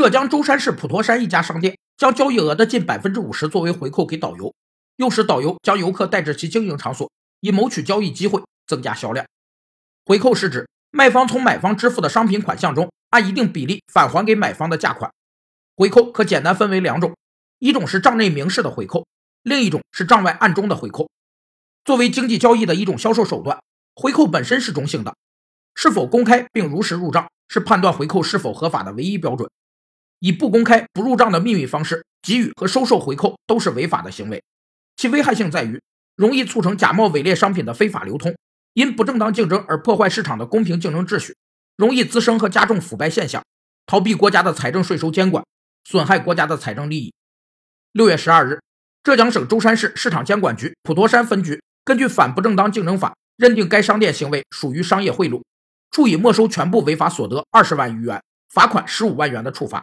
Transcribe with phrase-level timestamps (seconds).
[0.00, 4.54] 浙江舟山市普陀山一家商店将交易额的近百分之五十作为回扣给导游，
[4.96, 9.26] 诱使导游将游客带至其经营场所，以谋取交易机会，增加销量。
[10.06, 15.12] 回扣是指卖方从买方支付的商品款项中按一定比例返还给买方的价款。
[15.76, 17.14] 回扣可简单分为两种，
[17.58, 19.06] 一种是账内明示的回扣，
[19.42, 21.10] 另一种是账外暗中的回扣。
[21.84, 23.62] 作为经济交易的一种销售手段，
[23.94, 25.14] 回扣本身是中性的，
[25.74, 29.50] 是否公开并如实入账，是判断回扣是否合法的唯一标准。
[30.20, 34.42] 以不公开、不入账的秘密方式给予和收受回扣都是违法的行为，
[34.96, 35.80] 其危害性在于
[36.14, 38.34] 容易促成假冒伪劣商品的非法流通。
[38.74, 41.34] 因不正当竞争而破坏市场的公平竞争秩序，
[41.76, 43.42] 容易滋生和加重腐败现象，
[43.84, 45.44] 逃避国家的财政税收监管，
[45.84, 47.12] 损害国家的财政利益。
[47.90, 48.60] 六月十二日，
[49.02, 55.42] 浙江省舟山市市场监管局普陀山分局根据《反不正当竞争法》认定该商店行为属于商业贿赂，
[55.90, 58.22] 处以没收全部违法所得二十万余元、
[58.54, 59.82] 罚款十五万元的处罚。